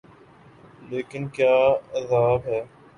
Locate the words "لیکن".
0.89-1.23